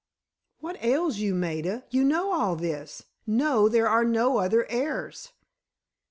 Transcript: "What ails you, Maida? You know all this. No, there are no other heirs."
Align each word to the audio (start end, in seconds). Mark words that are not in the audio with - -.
"What 0.61 0.83
ails 0.83 1.17
you, 1.17 1.35
Maida? 1.35 1.85
You 1.91 2.03
know 2.03 2.31
all 2.33 2.55
this. 2.55 3.03
No, 3.27 3.69
there 3.69 3.87
are 3.87 4.03
no 4.03 4.37
other 4.39 4.65
heirs." 4.67 5.31